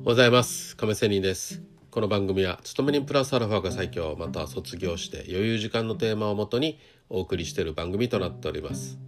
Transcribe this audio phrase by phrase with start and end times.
[0.00, 0.78] おはようございます。
[0.78, 1.60] 亀仙人です。
[1.90, 6.78] この番組は勤め人プラスアルファが最強または卒業して余裕時間のテーマをもとに
[7.10, 8.98] お送りしている番組となっております。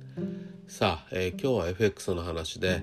[0.68, 2.82] さあ、えー、今日は FX の話で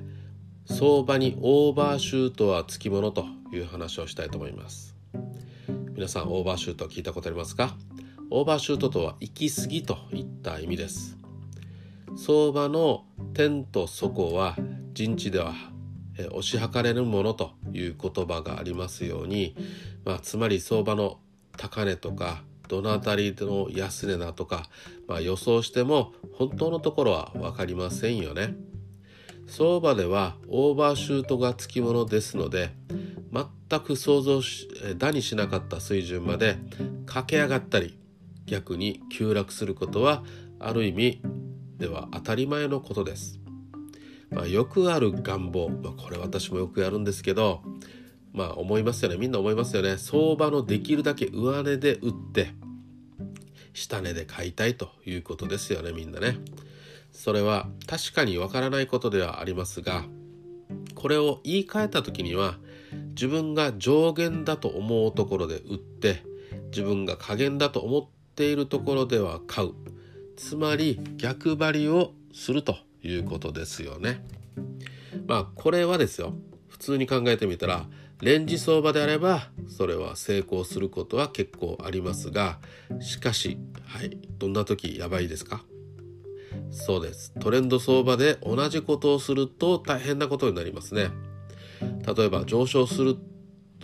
[0.65, 4.95] 相場にオーバーシュートはつきものという話をしたいと思います。
[5.93, 7.77] 皆さんオーバーシュート聞いたことありますか？
[8.31, 11.15] オーバーシュートとは行き過ぎといった意味です。
[12.17, 13.05] 相場の
[13.35, 14.55] 天と底は
[14.93, 15.53] 陣地では
[16.27, 19.55] 押し量れるものという言葉がありますように、
[20.05, 21.19] まあ、つまり相場の
[21.57, 24.69] 高値とかどの辺りの安値だとか、
[25.07, 28.55] まあ、予想しても本当のところは分かりませんよね。
[29.47, 32.69] 相場ではオーバーシュートがつきものですので
[33.33, 36.57] 全く想像し打にしなかった水準まで
[37.07, 37.97] 駆け上がったり
[38.45, 40.23] 逆に急落することは
[40.59, 41.21] ある意味
[41.77, 43.39] では当たり前のことです。
[44.31, 47.61] まあ、よくある願望、まあ、これ私もよくやるんですけど
[48.33, 49.17] まあ思いますよね。
[49.17, 49.97] みんな思いますよね。
[49.97, 52.51] 相場のできるだけ上値で売って
[53.73, 56.37] 下値で買いたいということですよねみんなね。
[57.11, 60.05] それは確かにわからないことではありますが
[60.93, 62.59] これを言い換えた時には
[63.09, 66.23] 自分が上限だと思うところで売って
[66.71, 69.71] 自分が下限だと思っているところでは買う。
[70.37, 72.77] つまり逆張りをすると。
[73.03, 74.23] いうことですよね。
[75.27, 76.33] まあこれはですよ。
[76.67, 77.85] 普通に考えてみたら
[78.21, 82.59] レンジ相場であればそれは成功することは結構ありますが
[83.01, 85.63] しかしはいどんな時やばいですか？
[86.71, 87.33] そうです。
[87.39, 91.09] トレンド相場で同じことをすると大変なことになりますね。
[91.81, 93.17] 例えば上昇する、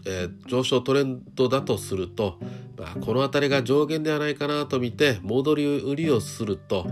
[0.06, 2.38] えー、上昇トレンドだとすると、
[2.78, 6.88] まあ、この辺りが上限ではないかなと見て戻り売りをすると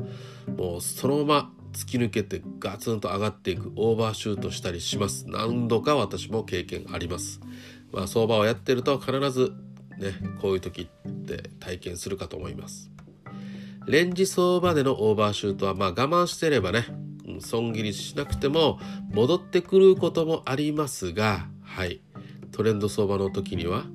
[0.57, 5.25] もうそのまま突き抜けてガツンと上がっていくオーバーシュートしたりします。
[5.27, 7.41] 何度か私も経験あります。
[7.91, 9.53] まあ相場をやってると必ず
[9.97, 12.91] ねこういう時って体験するかと思います。
[13.85, 16.85] レンジ相場でのオーバーシュートはまあ我慢してればね
[17.39, 18.79] 損切りしなくても
[19.11, 22.01] 戻ってくることもありますがはい。
[22.51, 23.85] トレンド相場の時には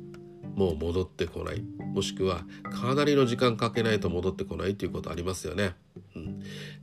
[0.56, 1.62] もう戻ってこない。
[1.94, 5.74] もしくはかなりの時間かけないと戻ってこないということありますよね。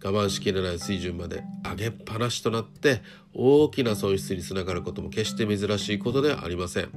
[0.04, 3.02] 我慢しきれない水準まで上げっぱなしとなって
[3.34, 6.90] 大きな損失につながることも決して珍しいことではありません。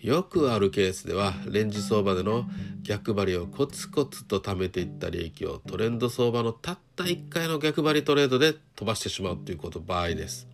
[0.00, 2.46] よくあるケースではレンジ相場での
[2.82, 10.48] 逆張りをコツコツと貯めていった利益をトレンド相場のたった1回の逆張りトレードで飛ばしてしまうということ場合です。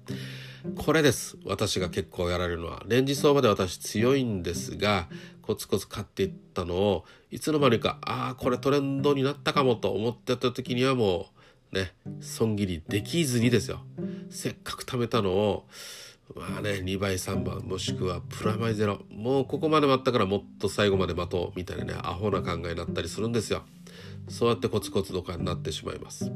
[0.75, 5.07] これです私が結構やられるのはレンジ相場で私強いんですが
[5.47, 11.27] コツコツ買っていったのをいつの間にかああこれトレンドになったかもと思ってた時にはも
[11.73, 13.81] うね損切りできずにですよ。
[14.29, 15.69] せっかく貯めたのを
[16.35, 19.03] まあね2倍3倍もしくはプラマイゼロ。
[19.11, 23.63] もうここまで待ったからもっと最後まで待とうみたいなねアホな考えになったりするんですよ。
[24.29, 26.33] そうやってコツコツとかになってしまいます。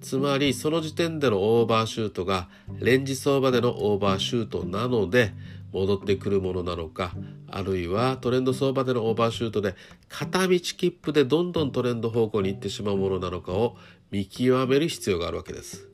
[0.00, 2.48] つまりその時点でのオーバーシュートが
[2.78, 5.32] レンジ相場でのオーバーシュートなので
[5.72, 7.12] 戻ってくるものなのか
[7.50, 9.74] あるいはトレンド相場でのオーバーシュートで
[10.08, 13.76] 片道切符でどんどんトレンド方向に行ってしまうものなのかを
[14.10, 15.88] 見極める必要があるわけです。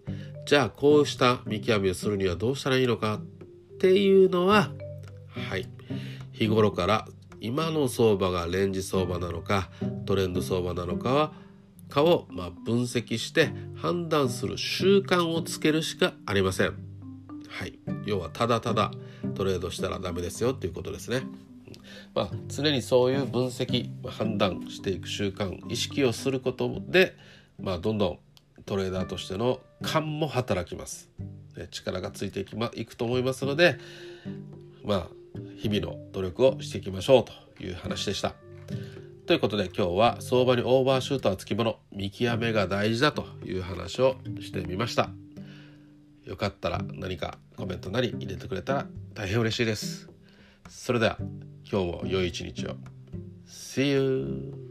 [0.47, 4.71] じゃあこうした見極めをするにはどうしたらいいのかっていうのは
[5.29, 5.69] はい
[6.33, 7.07] 日頃から
[7.41, 9.69] 今の相場がレンジ相場なのか
[10.07, 11.33] トレンド相場なのかは
[11.89, 16.88] かをま分析して判断する習慣をつけるしかありません。
[17.49, 18.91] はい、要はただただ
[19.35, 21.23] トレードしたらダメですよっていうことですね。
[22.15, 27.17] まあ、常にそういう分析判断していく習慣意識をすることで、
[27.61, 28.19] まあ、どんどん
[28.65, 31.11] トレーダーとしての勘も働きます。
[31.71, 33.79] 力がついていき、ま、いくと思いますので
[34.85, 35.09] まあ
[35.57, 38.35] 日々の努力をしていきましょうという話でした。
[39.27, 45.11] ということで今日は相場にオーバーシュートはつきもの見極めが大事だという話をしてみました。
[46.29, 50.11] よかったら何かコメントなり入れてくれたら大変嬉しいです。
[50.69, 51.17] それでは
[51.71, 52.77] 今日も良い一日を。
[53.47, 54.68] See you!